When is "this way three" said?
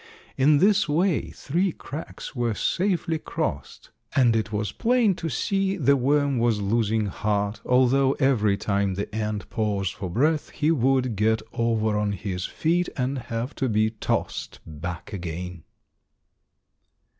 0.57-1.71